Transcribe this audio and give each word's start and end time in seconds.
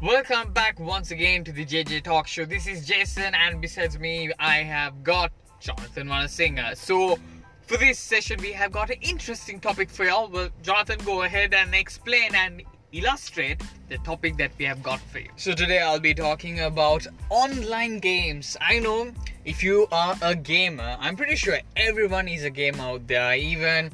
Welcome 0.00 0.52
back 0.52 0.78
once 0.78 1.10
again 1.10 1.42
to 1.42 1.50
the 1.50 1.66
JJ 1.66 2.04
Talk 2.04 2.28
Show. 2.28 2.44
This 2.44 2.68
is 2.68 2.86
Jason, 2.86 3.34
and 3.34 3.60
besides 3.60 3.98
me, 3.98 4.30
I 4.38 4.58
have 4.58 5.02
got 5.02 5.32
Jonathan 5.58 6.06
Wanasinghe. 6.06 6.76
So, 6.76 7.18
for 7.62 7.76
this 7.78 7.98
session, 7.98 8.38
we 8.40 8.52
have 8.52 8.70
got 8.70 8.90
an 8.90 8.98
interesting 9.00 9.58
topic 9.58 9.90
for 9.90 10.04
y'all. 10.04 10.28
Well, 10.28 10.50
Jonathan, 10.62 11.00
go 11.04 11.22
ahead 11.22 11.52
and 11.52 11.74
explain 11.74 12.32
and 12.36 12.62
illustrate 12.92 13.60
the 13.88 13.98
topic 13.98 14.36
that 14.36 14.52
we 14.56 14.66
have 14.66 14.84
got 14.84 15.00
for 15.00 15.18
you. 15.18 15.30
So, 15.34 15.52
today 15.52 15.80
I'll 15.80 15.98
be 15.98 16.14
talking 16.14 16.60
about 16.60 17.04
online 17.28 17.98
games. 17.98 18.56
I 18.60 18.78
know 18.78 19.10
if 19.44 19.64
you 19.64 19.88
are 19.90 20.16
a 20.22 20.36
gamer, 20.36 20.96
I'm 21.00 21.16
pretty 21.16 21.34
sure 21.34 21.58
everyone 21.74 22.28
is 22.28 22.44
a 22.44 22.50
gamer 22.50 22.84
out 22.84 23.08
there, 23.08 23.34
even 23.34 23.90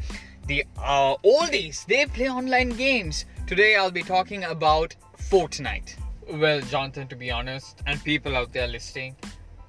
the 0.46 0.66
uh, 0.76 1.16
oldies, 1.24 1.86
they 1.86 2.04
play 2.04 2.28
online 2.28 2.68
games. 2.70 3.24
Today 3.46 3.76
I'll 3.76 3.90
be 3.90 4.02
talking 4.02 4.44
about 4.44 4.94
Fortnite. 5.34 5.96
Well, 6.34 6.60
Jonathan, 6.60 7.08
to 7.08 7.16
be 7.16 7.28
honest, 7.28 7.82
and 7.88 8.00
people 8.04 8.36
out 8.36 8.52
there 8.52 8.68
listening, 8.68 9.16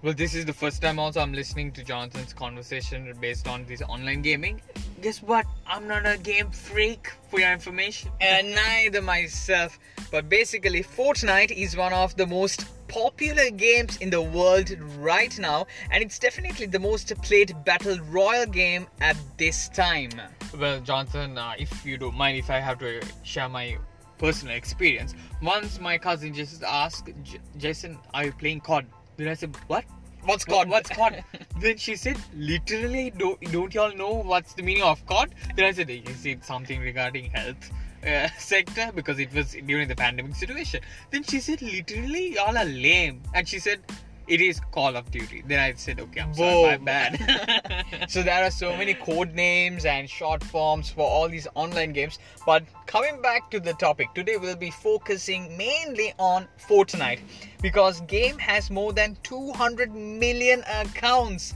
well, 0.04 0.14
this 0.14 0.36
is 0.36 0.46
the 0.46 0.54
first 0.54 0.80
time 0.80 1.00
also 1.00 1.22
I'm 1.22 1.34
listening 1.34 1.72
to 1.72 1.84
Jonathan's 1.84 2.34
conversation 2.34 3.12
based 3.20 3.48
on 3.48 3.66
this 3.66 3.82
online 3.82 4.22
gaming. 4.22 4.62
Guess 5.02 5.24
what? 5.24 5.48
I'm 5.66 5.88
not 5.88 6.06
a 6.06 6.20
game 6.20 6.52
freak 6.52 7.12
for 7.32 7.40
your 7.40 7.52
information. 7.52 8.12
And 8.22 8.54
neither 8.54 9.02
myself. 9.02 9.80
But 10.12 10.30
basically, 10.30 10.84
Fortnite 10.84 11.50
is 11.50 11.76
one 11.76 11.94
of 11.94 12.16
the 12.16 12.28
most 12.28 12.68
popular 12.88 13.50
games 13.50 13.98
in 13.98 14.12
the 14.12 14.22
world 14.22 14.70
right 15.00 15.36
now, 15.40 15.66
and 15.90 16.04
it's 16.04 16.20
definitely 16.20 16.68
the 16.68 16.78
most 16.78 17.12
played 17.24 17.56
battle 17.66 17.98
royale 18.12 18.46
game 18.46 18.86
at 19.02 19.18
this 19.40 19.70
time. 19.70 20.12
Well, 20.60 20.80
Jonathan, 20.82 21.40
uh, 21.40 21.54
if 21.58 21.84
you 21.84 21.98
don't 21.98 22.16
mind, 22.16 22.38
if 22.38 22.52
I 22.52 22.60
have 22.60 22.78
to 22.80 23.02
share 23.24 23.50
my 23.50 23.80
personal 24.18 24.56
experience. 24.56 25.14
Once 25.42 25.80
my 25.80 25.98
cousin 25.98 26.34
just 26.34 26.64
asked, 26.64 27.10
Jason, 27.58 27.98
are 28.14 28.26
you 28.26 28.32
playing 28.32 28.62
COD? 28.62 28.86
Then 29.18 29.28
I 29.28 29.34
said, 29.34 29.56
what? 29.68 29.86
What's 30.24 30.44
COD? 30.44 30.70
What's 30.70 30.90
COD? 30.90 31.24
then 31.60 31.78
she 31.78 31.96
said, 31.96 32.18
literally, 32.36 33.12
don't, 33.12 33.40
don't 33.52 33.74
y'all 33.74 33.96
know 33.96 34.14
what's 34.14 34.54
the 34.54 34.64
meaning 34.64 34.84
of 34.84 35.06
COD? 35.06 35.30
Then 35.56 35.66
I 35.66 35.72
said, 35.72 35.90
is 35.90 36.26
it 36.26 36.44
something 36.44 36.80
regarding 36.82 37.30
health? 37.32 37.72
Uh, 38.06 38.30
sector 38.38 38.92
because 38.94 39.18
it 39.18 39.34
was 39.34 39.56
during 39.66 39.88
the 39.88 39.96
pandemic 39.96 40.36
situation. 40.36 40.80
Then 41.10 41.24
she 41.24 41.40
said, 41.40 41.62
literally, 41.62 42.36
y'all 42.36 42.58
are 42.58 42.66
lame. 42.66 43.22
And 43.34 43.48
she 43.48 43.58
said, 43.60 43.82
it 44.28 44.42
is 44.42 44.60
Call 44.72 44.96
of 44.96 45.10
Duty. 45.12 45.44
Then 45.48 45.60
I 45.60 45.74
said, 45.74 46.00
okay, 46.00 46.22
I'm 46.22 46.34
sorry, 46.34 46.78
my 46.78 46.84
bad. 46.84 48.06
so 48.10 48.24
there 48.24 48.44
are 48.44 48.52
so 48.52 48.76
many 48.76 48.94
code 48.94 49.34
names 49.34 49.86
and 49.86 50.10
short 50.10 50.44
forms 50.44 50.90
for 50.90 51.02
all 51.02 51.30
these 51.30 51.48
online 51.56 51.94
games. 51.94 52.20
But 52.46 52.64
coming 52.88 53.22
back 53.22 53.52
to 53.52 53.60
the 53.60 53.74
topic, 53.74 54.14
today 54.16 54.38
we'll 54.38 54.56
be 54.56 54.72
focusing 54.72 55.56
mainly 55.58 56.14
on 56.18 56.48
Fortnite 56.68 57.20
because 57.62 58.02
game 58.02 58.38
has 58.40 58.72
more 58.72 58.94
than 58.94 59.18
200 59.24 59.94
million 59.94 60.64
accounts. 60.82 61.54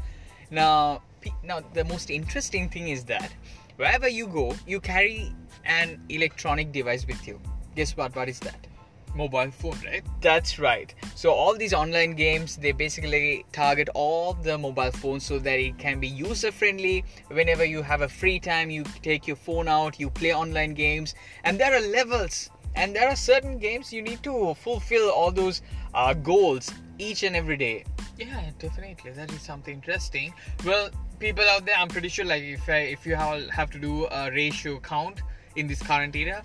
Now, 0.52 1.02
now 1.44 1.62
the 1.74 1.86
most 1.86 2.10
interesting 2.10 2.70
thing 2.70 2.90
is 2.90 3.04
that 3.06 3.34
wherever 3.78 4.08
you 4.08 4.28
go, 4.28 4.56
you 4.68 4.80
carry 4.80 5.34
an 5.66 6.02
electronic 6.10 6.72
device 6.72 7.06
with 7.08 7.28
you. 7.28 7.40
Guess 7.76 7.98
what? 7.98 8.16
What 8.16 8.30
is 8.30 8.40
that? 8.42 8.69
Mobile 9.16 9.52
phone, 9.52 9.78
right? 9.86 10.04
That's 10.22 10.60
right. 10.60 10.94
So 11.16 11.32
all 11.32 11.56
these 11.56 11.74
online 11.74 12.14
games 12.16 12.58
they 12.58 12.72
basically 12.72 13.46
target 13.52 13.90
all 13.94 14.34
the 14.34 14.58
mobile 14.58 14.92
phones 14.92 15.26
so 15.26 15.40
that 15.40 15.60
it 15.60 15.78
can 15.78 16.00
be 16.00 16.08
user 16.08 16.52
friendly. 16.52 17.04
Whenever 17.28 17.66
you 17.66 17.82
have 17.82 18.02
a 18.02 18.10
free 18.10 18.40
time, 18.40 18.70
you 18.70 18.84
take 19.02 19.28
your 19.28 19.36
phone 19.36 19.68
out, 19.68 20.00
you 20.00 20.10
play 20.10 20.34
online 20.34 20.74
games, 20.74 21.16
and 21.44 21.60
there 21.60 21.74
are 21.76 21.82
levels. 21.82 22.50
And 22.76 22.96
there 22.96 23.10
are 23.10 23.16
certain 23.16 23.58
games 23.58 23.92
you 23.92 24.02
need 24.02 24.24
to 24.24 24.54
fulfill 24.54 25.10
all 25.10 25.32
those 25.32 25.62
uh, 25.94 26.14
goals 26.14 26.72
each 26.98 27.24
and 27.24 27.36
every 27.36 27.58
day. 27.58 27.84
Yeah, 28.18 28.52
definitely. 28.60 29.12
That 29.12 29.32
is 29.32 29.42
something 29.42 29.74
interesting. 29.74 30.34
Well, 30.66 30.90
people 31.20 31.44
out 31.50 31.66
there, 31.66 31.76
I'm 31.78 31.88
pretty 31.88 32.10
sure 32.10 32.26
like 32.26 32.44
if 32.44 32.70
I, 32.70 32.80
if 32.80 33.06
you 33.06 33.16
have, 33.16 33.50
have 33.50 33.72
to 33.72 33.80
do 33.80 34.06
a 34.12 34.32
ratio 34.32 34.80
count 34.80 35.22
in 35.56 35.68
this 35.68 35.82
current 35.82 36.16
era, 36.16 36.44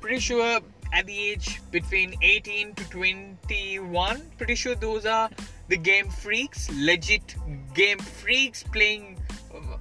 pretty 0.00 0.20
sure 0.20 0.60
at 0.94 1.06
the 1.06 1.18
age 1.18 1.60
between 1.72 2.14
18 2.22 2.74
to 2.74 2.88
21. 2.88 4.22
Pretty 4.38 4.54
sure 4.54 4.74
those 4.76 5.04
are 5.04 5.28
the 5.68 5.76
game 5.76 6.08
freaks, 6.08 6.70
legit 6.72 7.34
game 7.74 7.98
freaks 7.98 8.62
playing. 8.62 9.18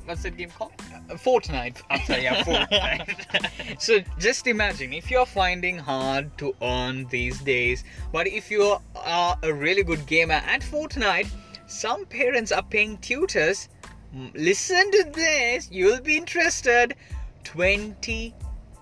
What's 0.05 0.23
that 0.23 0.35
game 0.35 0.49
called? 0.49 0.73
Uh, 1.09 1.13
Fortnite. 1.13 1.81
I'm 1.89 2.01
sorry, 2.05 2.23
yeah, 2.23 2.43
Fortnite. 2.47 3.81
so 3.81 3.99
just 4.17 4.47
imagine 4.47 4.91
if 4.91 5.11
you're 5.11 5.25
finding 5.25 5.77
hard 5.77 6.35
to 6.39 6.55
earn 6.61 7.05
these 7.07 7.39
days, 7.41 7.83
but 8.11 8.27
if 8.27 8.49
you 8.49 8.77
are 8.95 9.37
a 9.43 9.53
really 9.53 9.83
good 9.83 10.05
gamer 10.07 10.41
at 10.45 10.61
Fortnite, 10.61 11.29
some 11.67 12.05
parents 12.05 12.51
are 12.51 12.63
paying 12.63 12.97
tutors. 12.97 13.69
Listen 14.35 14.91
to 14.91 15.11
this, 15.13 15.69
you'll 15.71 16.01
be 16.01 16.17
interested. 16.17 16.95
20 17.43 18.33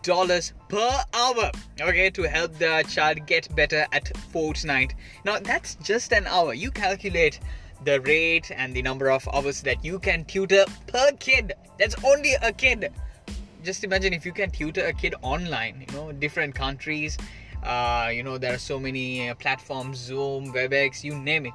dollars 0.04 0.54
per 0.70 0.92
hour 1.14 1.52
okay 1.80 2.10
to 2.10 2.24
help 2.24 2.58
the 2.58 2.84
child 2.90 3.26
get 3.26 3.54
better 3.56 3.86
at 3.92 4.06
fortnite. 4.34 4.94
Now 5.26 5.40
that's 5.40 5.76
just 5.76 6.12
an 6.14 6.28
hour. 6.28 6.54
You 6.54 6.72
calculate 6.72 7.40
the 7.84 8.00
rate 8.02 8.52
and 8.56 8.76
the 8.76 8.82
number 8.82 9.10
of 9.10 9.28
hours 9.34 9.62
that 9.62 9.84
you 9.84 10.00
can 10.00 10.26
tutor 10.26 10.66
per 10.88 11.12
kid. 11.20 11.54
That's 11.80 11.96
only 12.04 12.34
a 12.42 12.52
kid. 12.52 12.92
Just 13.64 13.84
imagine 13.84 14.14
if 14.14 14.26
you 14.26 14.32
can 14.32 14.50
tutor 14.50 14.86
a 14.86 14.94
kid 14.94 15.14
online 15.22 15.86
you 15.88 15.96
know 15.96 16.12
different 16.12 16.56
countries 16.56 17.18
uh, 17.64 18.10
you 18.12 18.24
know 18.24 18.38
there 18.38 18.54
are 18.54 18.60
so 18.60 18.80
many 18.80 19.30
uh, 19.30 19.36
platforms 19.36 19.98
zoom 19.98 20.52
webex 20.54 21.04
you 21.04 21.16
name 21.16 21.46
it 21.46 21.54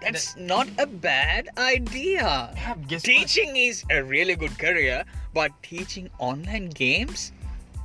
that's 0.00 0.36
not 0.36 0.68
a 0.78 0.86
bad 0.86 1.48
idea. 1.58 2.54
Teaching 2.88 3.48
what? 3.48 3.56
is 3.56 3.84
a 3.90 4.02
really 4.02 4.36
good 4.36 4.58
career, 4.58 5.04
but 5.34 5.52
teaching 5.62 6.10
online 6.18 6.70
games, 6.70 7.32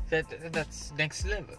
that, 0.10 0.26
that's 0.52 0.94
next 0.98 1.28
level. 1.28 1.56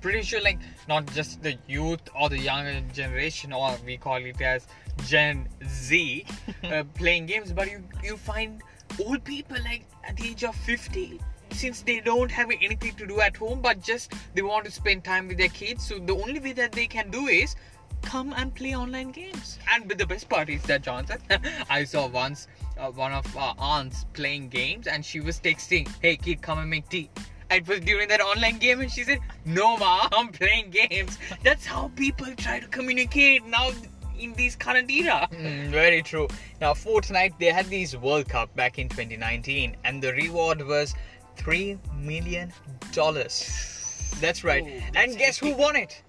Pretty 0.00 0.22
sure, 0.22 0.40
like 0.42 0.58
not 0.88 1.06
just 1.14 1.42
the 1.42 1.56
youth 1.66 2.00
or 2.18 2.28
the 2.28 2.38
younger 2.38 2.80
generation, 2.92 3.52
or 3.52 3.74
we 3.86 3.96
call 3.96 4.16
it 4.16 4.40
as 4.40 4.66
Gen 5.06 5.48
Z, 5.66 6.26
uh, 6.64 6.84
playing 6.94 7.26
games, 7.26 7.52
but 7.52 7.70
you 7.70 7.82
you 8.02 8.16
find 8.18 8.62
old 9.02 9.24
people 9.24 9.56
like 9.64 9.86
at 10.06 10.16
the 10.18 10.28
age 10.28 10.44
of 10.44 10.54
fifty 10.54 11.20
since 11.50 11.82
they 11.82 12.00
don't 12.00 12.30
have 12.30 12.50
anything 12.50 12.94
to 12.96 13.06
do 13.06 13.20
at 13.20 13.36
home 13.36 13.60
but 13.60 13.80
just 13.80 14.12
they 14.34 14.42
want 14.42 14.64
to 14.64 14.70
spend 14.70 15.04
time 15.04 15.28
with 15.28 15.38
their 15.38 15.48
kids 15.48 15.86
so 15.86 15.98
the 15.98 16.12
only 16.12 16.40
way 16.40 16.52
that 16.52 16.72
they 16.72 16.86
can 16.86 17.10
do 17.10 17.26
is 17.28 17.54
come 18.04 18.32
and 18.36 18.54
play 18.54 18.74
online 18.76 19.10
games. 19.10 19.58
And 19.72 19.88
with 19.88 19.98
the 19.98 20.06
best 20.06 20.28
part 20.28 20.48
is 20.48 20.62
that 20.64 20.82
Johnson, 20.82 21.18
I 21.70 21.84
saw 21.84 22.06
once 22.06 22.46
uh, 22.78 22.90
one 22.90 23.12
of 23.12 23.36
our 23.36 23.54
aunts 23.58 24.04
playing 24.12 24.48
games, 24.50 24.86
and 24.86 25.04
she 25.04 25.20
was 25.20 25.40
texting, 25.40 25.88
"Hey 26.00 26.16
kid, 26.16 26.42
come 26.42 26.58
and 26.58 26.70
make 26.70 26.88
tea." 26.88 27.10
It 27.50 27.68
was 27.68 27.80
during 27.80 28.08
that 28.08 28.20
online 28.20 28.58
game, 28.58 28.80
and 28.80 28.90
she 28.90 29.04
said, 29.04 29.18
"No, 29.44 29.76
ma, 29.76 30.08
I'm 30.12 30.28
playing 30.28 30.70
games." 30.70 31.18
That's 31.42 31.66
how 31.66 31.90
people 31.96 32.34
try 32.36 32.60
to 32.60 32.66
communicate 32.68 33.44
now 33.46 33.70
in 34.18 34.32
this 34.34 34.54
current 34.56 34.90
era. 34.90 35.28
Mm, 35.32 35.70
very 35.70 36.02
true. 36.02 36.28
Now, 36.60 36.72
Fortnite, 36.72 37.38
they 37.38 37.46
had 37.46 37.66
this 37.66 37.94
World 37.96 38.28
Cup 38.28 38.54
back 38.56 38.78
in 38.78 38.88
2019, 38.88 39.76
and 39.84 40.02
the 40.02 40.12
reward 40.12 40.62
was 40.62 40.94
three 41.36 41.78
million 42.00 42.52
dollars. 42.92 43.36
That's 44.20 44.44
right. 44.44 44.64
Oh, 44.64 44.80
that's 44.92 44.96
and 44.96 45.18
guess 45.18 45.38
epic. 45.42 45.54
who 45.56 45.60
won 45.60 45.76
it? 45.76 46.02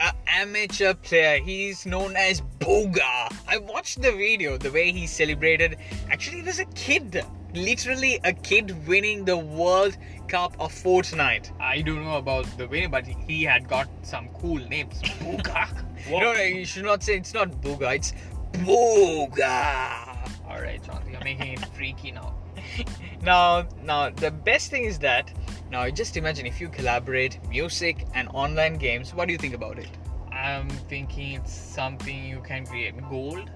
An 0.00 0.12
amateur 0.26 0.94
player. 0.94 1.42
He's 1.42 1.84
known 1.84 2.16
as 2.16 2.40
Bugha. 2.58 3.30
I 3.46 3.58
watched 3.58 4.00
the 4.00 4.12
video, 4.12 4.56
the 4.56 4.70
way 4.70 4.92
he 4.92 5.06
celebrated. 5.06 5.76
Actually, 6.10 6.40
it 6.40 6.46
was 6.46 6.58
a 6.58 6.64
kid. 6.66 7.22
Literally 7.52 8.18
a 8.24 8.32
kid 8.32 8.86
winning 8.86 9.26
the 9.26 9.36
World 9.36 9.98
Cup 10.26 10.54
of 10.58 10.72
Fortnite. 10.72 11.50
I 11.60 11.82
don't 11.82 12.02
know 12.02 12.16
about 12.16 12.46
the 12.56 12.66
winning, 12.66 12.90
but 12.90 13.06
he 13.06 13.42
had 13.42 13.68
got 13.68 13.88
some 14.02 14.28
cool 14.40 14.56
names. 14.56 15.02
Bugha. 15.02 15.68
no, 16.10 16.32
no, 16.32 16.32
you 16.32 16.64
should 16.64 16.84
not 16.84 17.02
say 17.02 17.16
it's 17.16 17.34
not 17.34 17.50
Bugha, 17.60 17.96
it's 17.96 18.14
Bugha. 18.52 20.16
Alright, 20.46 20.82
John, 20.82 21.02
you're 21.10 21.22
making 21.22 21.52
it 21.52 21.64
freaky 21.74 22.12
now. 22.12 22.34
now, 23.22 23.66
now, 23.82 24.08
the 24.08 24.30
best 24.30 24.70
thing 24.70 24.84
is 24.84 24.98
that 25.00 25.30
now, 25.70 25.88
just 25.88 26.16
imagine 26.16 26.46
if 26.46 26.60
you 26.60 26.68
collaborate 26.68 27.38
music 27.48 28.04
and 28.14 28.28
online 28.34 28.74
games, 28.74 29.14
what 29.14 29.26
do 29.28 29.32
you 29.32 29.38
think 29.38 29.54
about 29.54 29.78
it? 29.78 29.88
I'm 30.32 30.68
thinking 30.68 31.34
it's 31.34 31.52
something 31.52 32.24
you 32.24 32.40
can 32.40 32.66
create. 32.66 32.94
Gold? 33.08 33.50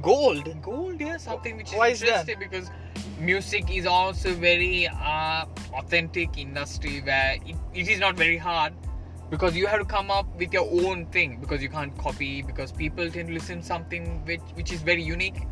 Gold? 0.00 0.62
Gold, 0.62 1.00
yeah, 1.00 1.18
something 1.18 1.56
which 1.58 1.72
is 1.72 1.78
Why 1.78 1.90
interesting 1.90 2.40
is 2.40 2.48
because 2.48 2.70
music 3.18 3.70
is 3.70 3.84
also 3.84 4.32
very 4.32 4.88
uh, 4.88 5.44
authentic 5.74 6.38
industry 6.38 7.00
where 7.02 7.36
it, 7.44 7.56
it 7.74 7.88
is 7.88 8.00
not 8.00 8.16
very 8.16 8.38
hard 8.38 8.72
because 9.30 9.54
you 9.54 9.66
have 9.66 9.80
to 9.80 9.84
come 9.84 10.10
up 10.10 10.26
with 10.38 10.52
your 10.52 10.68
own 10.86 11.06
thing 11.06 11.38
because 11.40 11.62
you 11.62 11.68
can't 11.68 11.96
copy 11.98 12.42
because 12.42 12.72
people 12.72 13.10
tend 13.10 13.28
to 13.28 13.34
listen 13.34 13.62
something 13.62 14.24
which 14.26 14.42
which 14.54 14.72
is 14.72 14.82
very 14.82 15.02
unique 15.02 15.46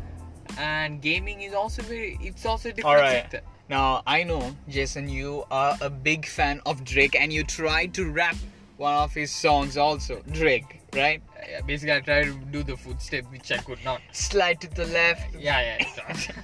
and 0.57 1.01
gaming 1.01 1.41
is 1.41 1.53
also 1.53 1.81
very 1.83 2.17
it's 2.21 2.45
also 2.45 2.71
different 2.71 3.09
sector 3.09 3.41
now, 3.69 4.03
I 4.05 4.23
know, 4.23 4.55
Jason, 4.67 5.07
you 5.07 5.45
are 5.49 5.77
a 5.81 5.89
big 5.89 6.25
fan 6.25 6.61
of 6.65 6.83
Drake 6.83 7.15
and 7.19 7.31
you 7.31 7.43
tried 7.43 7.93
to 7.93 8.11
rap 8.11 8.35
one 8.77 8.93
of 8.93 9.13
his 9.13 9.31
songs 9.31 9.77
also, 9.77 10.21
Drake, 10.31 10.81
right? 10.93 11.21
Uh, 11.37 11.61
basically, 11.65 11.93
I 11.93 12.01
tried 12.01 12.25
to 12.25 12.33
do 12.51 12.63
the 12.63 12.75
footstep 12.75 13.23
which 13.31 13.51
I 13.51 13.57
could 13.57 13.83
not. 13.85 14.01
Slide 14.11 14.59
to 14.61 14.67
the 14.67 14.85
left. 14.87 15.35
Yeah, 15.35 15.77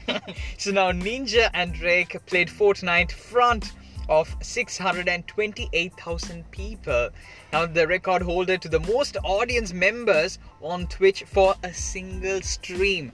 yeah. 0.08 0.20
So 0.58 0.72
now 0.72 0.92
Ninja 0.92 1.50
and 1.54 1.74
Drake 1.74 2.16
played 2.26 2.48
Fortnite 2.48 3.12
front 3.12 3.74
of 4.08 4.34
628,000 4.42 6.52
people. 6.52 7.10
Now 7.52 7.66
the 7.66 7.88
record 7.88 8.22
holder 8.22 8.58
to 8.58 8.70
the 8.70 8.80
most 8.80 9.18
audience 9.24 9.74
members 9.74 10.40
on 10.62 10.88
Twitch 10.88 11.24
for 11.24 11.56
a 11.64 11.74
single 11.74 12.42
stream. 12.42 13.12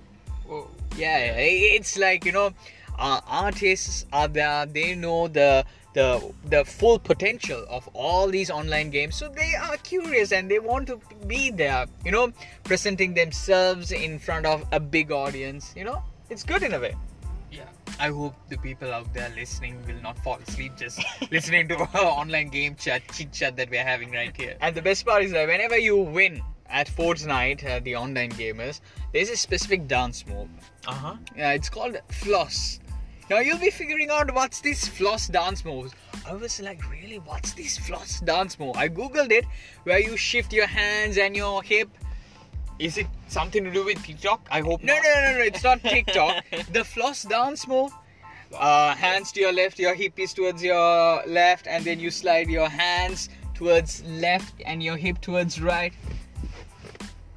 Whoa. 0.47 0.69
Yeah, 0.95 1.25
yeah, 1.25 1.33
it's 1.37 1.97
like 1.97 2.23
you 2.23 2.31
know, 2.31 2.53
uh, 2.97 3.21
artists 3.27 4.05
are 4.13 4.27
there. 4.27 4.65
They 4.65 4.95
know 4.95 5.27
the 5.27 5.65
the 5.93 6.33
the 6.49 6.65
full 6.65 6.99
potential 6.99 7.65
of 7.69 7.87
all 7.93 8.27
these 8.27 8.49
online 8.49 8.89
games, 8.89 9.15
so 9.15 9.29
they 9.29 9.55
are 9.55 9.77
curious 9.77 10.31
and 10.31 10.51
they 10.51 10.59
want 10.59 10.87
to 10.87 10.99
be 11.27 11.51
there. 11.51 11.85
You 12.03 12.11
know, 12.11 12.31
presenting 12.63 13.13
themselves 13.13 13.91
in 13.91 14.19
front 14.19 14.45
of 14.45 14.65
a 14.71 14.79
big 14.79 15.11
audience. 15.11 15.73
You 15.75 15.85
know, 15.85 16.03
it's 16.29 16.43
good 16.43 16.63
in 16.63 16.73
a 16.73 16.79
way. 16.79 16.95
Yeah. 17.51 17.69
I 17.99 18.09
hope 18.09 18.35
the 18.49 18.57
people 18.57 18.91
out 18.91 19.13
there 19.13 19.31
listening 19.35 19.81
will 19.87 20.01
not 20.01 20.19
fall 20.19 20.37
asleep 20.45 20.73
just 20.75 20.99
listening 21.31 21.69
to 21.69 21.77
our 21.77 22.05
online 22.21 22.49
game 22.49 22.75
chat, 22.75 23.03
chit 23.13 23.31
chat 23.31 23.55
that 23.55 23.69
we're 23.69 23.83
having 23.83 24.11
right 24.11 24.35
here. 24.35 24.57
And 24.59 24.75
the 24.75 24.81
best 24.81 25.05
part 25.05 25.23
is 25.23 25.31
that 25.31 25.47
whenever 25.47 25.77
you 25.77 25.97
win 25.97 26.41
at 26.67 26.87
Fortnite, 26.87 27.65
uh, 27.65 27.79
the 27.79 27.95
online 27.95 28.31
gamers, 28.31 28.81
there's 29.13 29.29
a 29.29 29.37
specific 29.37 29.87
dance 29.87 30.25
move. 30.27 30.49
Uh 30.87 30.93
huh. 30.93 31.15
Yeah, 31.37 31.51
it's 31.51 31.69
called 31.69 31.97
floss. 32.09 32.79
Now 33.29 33.39
you'll 33.39 33.57
be 33.59 33.71
figuring 33.71 34.09
out 34.11 34.33
what's 34.33 34.61
this 34.61 34.87
floss 34.87 35.27
dance 35.27 35.65
moves. 35.65 35.93
I 36.27 36.33
was 36.33 36.59
like, 36.61 36.89
really, 36.91 37.17
what's 37.17 37.53
this 37.53 37.77
floss 37.77 38.19
dance 38.19 38.59
move? 38.59 38.75
I 38.75 38.87
googled 38.87 39.31
it, 39.31 39.45
where 39.83 39.99
you 39.99 40.15
shift 40.15 40.53
your 40.53 40.67
hands 40.67 41.17
and 41.17 41.35
your 41.35 41.63
hip. 41.63 41.89
Is 42.77 42.97
it 42.97 43.07
something 43.27 43.63
to 43.63 43.71
do 43.71 43.85
with 43.85 44.03
TikTok? 44.03 44.47
I 44.51 44.61
hope 44.61 44.83
No, 44.83 44.93
not. 44.93 45.03
no, 45.03 45.31
no, 45.31 45.37
no, 45.39 45.43
it's 45.43 45.63
not 45.63 45.81
TikTok. 45.81 46.43
the 46.71 46.83
floss 46.83 47.23
dance 47.23 47.67
move. 47.67 47.91
Uh, 48.53 48.93
hands 48.95 49.31
to 49.31 49.39
your 49.39 49.53
left, 49.53 49.79
your 49.79 49.95
hip 49.95 50.19
is 50.19 50.33
towards 50.33 50.61
your 50.63 51.23
left, 51.25 51.67
and 51.67 51.83
then 51.83 51.99
you 51.99 52.11
slide 52.11 52.47
your 52.47 52.69
hands 52.69 53.29
towards 53.55 54.03
left 54.03 54.53
and 54.65 54.83
your 54.83 54.97
hip 54.97 55.19
towards 55.21 55.59
right. 55.61 55.93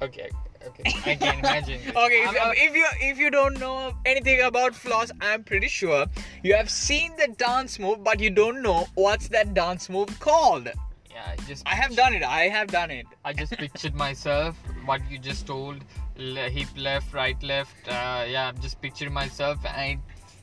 Okay, 0.01 0.29
okay. 0.69 0.83
I 1.11 1.15
can 1.15 1.39
imagine. 1.39 1.79
Okay, 2.05 2.21
if, 2.23 2.29
I'm- 2.29 2.37
I'm- 2.47 2.53
if 2.57 2.75
you 2.75 2.85
if 3.11 3.17
you 3.17 3.29
don't 3.31 3.59
know 3.59 3.93
anything 4.05 4.41
about 4.41 4.75
floss, 4.75 5.11
I'm 5.21 5.43
pretty 5.43 5.67
sure 5.67 6.05
you 6.43 6.55
have 6.55 6.69
seen 6.69 7.15
the 7.17 7.27
dance 7.45 7.79
move, 7.79 8.03
but 8.03 8.19
you 8.19 8.29
don't 8.41 8.61
know 8.61 8.87
what's 8.95 9.27
that 9.29 9.53
dance 9.53 9.89
move 9.89 10.19
called. 10.19 10.69
yeah, 11.13 11.31
I 11.31 11.35
just 11.47 11.63
I 11.67 11.75
have 11.75 11.95
done 11.95 12.13
it. 12.19 12.23
I 12.23 12.43
have 12.57 12.67
done 12.79 12.91
it. 12.91 13.05
I 13.25 13.33
just 13.33 13.51
pictured 13.63 13.95
myself 13.95 14.55
what 14.85 15.01
you 15.11 15.17
just 15.29 15.45
told 15.47 15.83
le- 16.17 16.49
hip 16.57 16.67
left 16.77 17.13
right 17.13 17.41
left 17.49 17.87
uh, 17.87 18.23
yeah 18.35 18.47
I'm 18.49 18.59
just 18.65 18.81
picturing 18.85 19.13
myself 19.13 19.65
and 19.65 19.99
it, 19.99 19.99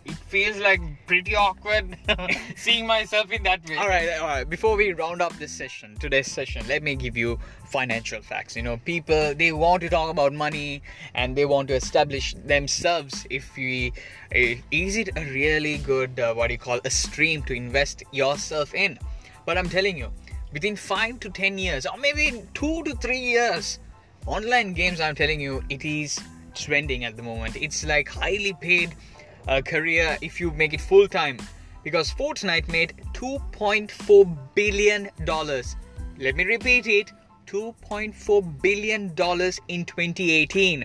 it 0.06 0.14
feels 0.14 0.56
like 0.58 0.80
pretty 1.06 1.34
awkward 1.34 1.96
seeing 2.56 2.86
myself 2.86 3.30
in 3.32 3.42
that 3.42 3.68
way 3.68 3.76
All 3.76 3.88
right, 3.88 4.18
all 4.20 4.26
right. 4.26 4.48
Before 4.48 4.76
we 4.76 4.92
round 4.92 5.20
up 5.20 5.32
this 5.38 5.52
session, 5.52 5.96
today's 5.98 6.30
session, 6.30 6.66
let 6.68 6.82
me 6.82 6.94
give 6.94 7.16
you 7.16 7.38
financial 7.66 8.22
facts. 8.22 8.56
You 8.56 8.62
know, 8.62 8.76
people 8.78 9.34
they 9.34 9.52
want 9.52 9.82
to 9.82 9.88
talk 9.88 10.10
about 10.10 10.32
money 10.32 10.82
and 11.14 11.36
they 11.36 11.44
want 11.44 11.68
to 11.68 11.74
establish 11.74 12.34
themselves. 12.34 13.26
If 13.30 13.56
we, 13.56 13.92
eh, 14.32 14.56
is 14.70 14.96
it 14.96 15.10
a 15.16 15.24
really 15.24 15.78
good 15.78 16.20
uh, 16.20 16.34
what 16.34 16.48
do 16.48 16.54
you 16.54 16.58
call 16.58 16.80
a 16.84 16.90
stream 16.90 17.42
to 17.44 17.54
invest 17.54 18.04
yourself 18.12 18.74
in? 18.74 18.98
But 19.44 19.58
I'm 19.58 19.68
telling 19.68 19.98
you, 19.98 20.12
within 20.52 20.76
five 20.76 21.20
to 21.20 21.30
ten 21.30 21.58
years, 21.58 21.86
or 21.86 21.96
maybe 21.98 22.42
two 22.54 22.82
to 22.84 22.94
three 22.94 23.20
years, 23.20 23.78
online 24.26 24.72
games. 24.72 25.00
I'm 25.00 25.14
telling 25.14 25.40
you, 25.40 25.62
it 25.68 25.84
is 25.84 26.20
trending 26.54 27.04
at 27.04 27.16
the 27.16 27.22
moment. 27.22 27.56
It's 27.56 27.84
like 27.84 28.08
highly 28.08 28.52
paid 28.60 28.94
uh, 29.48 29.60
career 29.62 30.16
if 30.20 30.40
you 30.40 30.50
make 30.52 30.74
it 30.74 30.80
full 30.80 31.08
time 31.08 31.38
because 31.82 32.12
Fortnite 32.12 32.68
made 32.68 32.94
2.4 33.12 34.36
billion 34.54 35.08
dollars. 35.24 35.76
Let 36.18 36.34
me 36.34 36.44
repeat 36.44 36.86
it. 36.86 37.12
2.4 37.46 38.60
billion 38.60 39.14
dollars 39.14 39.60
in 39.68 39.84
2018. 39.84 40.84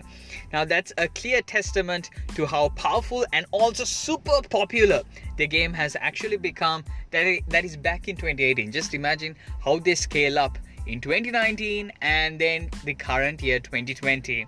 Now 0.52 0.64
that's 0.64 0.92
a 0.96 1.08
clear 1.08 1.42
testament 1.42 2.10
to 2.36 2.46
how 2.46 2.68
powerful 2.70 3.26
and 3.32 3.46
also 3.50 3.82
super 3.84 4.40
popular 4.48 5.02
the 5.36 5.46
game 5.46 5.72
has 5.72 5.96
actually 6.00 6.36
become 6.36 6.84
that 7.10 7.40
that 7.48 7.64
is 7.64 7.76
back 7.76 8.06
in 8.08 8.14
2018. 8.14 8.70
Just 8.70 8.94
imagine 8.94 9.34
how 9.58 9.78
they 9.80 9.96
scale 9.96 10.38
up 10.38 10.56
in 10.86 11.00
2019 11.00 11.92
and 12.00 12.38
then 12.38 12.70
the 12.84 12.94
current 12.94 13.42
year 13.42 13.58
2020. 13.58 14.46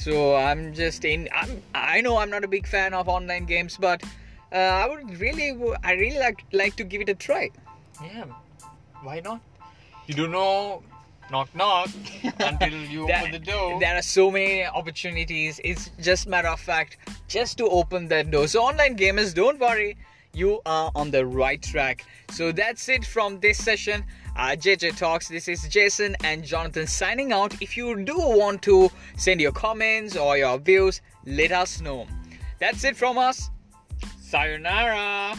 So 0.00 0.34
I'm 0.34 0.72
just 0.74 1.04
in. 1.04 1.28
I'm, 1.34 1.62
I 1.74 2.00
know 2.00 2.16
I'm 2.18 2.30
not 2.30 2.42
a 2.44 2.48
big 2.48 2.66
fan 2.66 2.94
of 2.94 3.08
online 3.08 3.44
games, 3.44 3.76
but 3.78 4.02
uh, 4.50 4.56
I 4.56 4.88
would 4.88 5.18
really, 5.20 5.50
I 5.84 5.92
really 5.92 6.18
like 6.18 6.44
like 6.52 6.76
to 6.76 6.84
give 6.84 7.02
it 7.02 7.08
a 7.08 7.14
try. 7.14 7.50
yeah 8.02 8.24
why 9.06 9.20
not 9.24 9.40
you 10.06 10.14
don't 10.18 10.32
know 10.36 10.82
knock 11.34 11.48
knock 11.60 11.88
until 12.50 12.74
you 12.94 13.06
There- 13.10 13.18
open 13.20 13.32
the 13.32 13.38
door 13.50 13.78
There 13.82 13.96
are 14.00 14.02
so 14.06 14.30
many 14.30 14.64
opportunities. 14.80 15.60
It's 15.72 15.90
just 16.08 16.26
matter 16.34 16.48
of 16.48 16.60
fact, 16.60 16.96
just 17.36 17.58
to 17.58 17.68
open 17.80 18.08
that 18.14 18.30
door. 18.30 18.46
So 18.54 18.62
online 18.70 18.96
gamers, 19.02 19.34
don't 19.34 19.60
worry, 19.66 19.96
you 20.32 20.60
are 20.66 20.90
on 20.94 21.10
the 21.10 21.26
right 21.26 21.62
track. 21.62 22.04
So 22.30 22.52
that's 22.52 22.88
it 22.88 23.04
from 23.04 23.40
this 23.40 23.58
session. 23.58 24.04
Uh, 24.36 24.50
JJ 24.50 24.96
Talks. 24.96 25.28
This 25.28 25.48
is 25.48 25.66
Jason 25.68 26.16
and 26.24 26.44
Jonathan 26.44 26.86
signing 26.86 27.32
out. 27.32 27.60
If 27.60 27.76
you 27.76 28.04
do 28.04 28.16
want 28.16 28.62
to 28.62 28.90
send 29.16 29.40
your 29.40 29.52
comments 29.52 30.16
or 30.16 30.36
your 30.38 30.58
views, 30.58 31.00
let 31.26 31.52
us 31.52 31.80
know. 31.80 32.06
That's 32.58 32.84
it 32.84 32.96
from 32.96 33.18
us. 33.18 33.50
sayonara 34.20 35.36